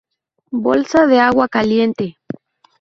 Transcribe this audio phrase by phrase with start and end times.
[0.61, 2.17] Bolsa de agua caliente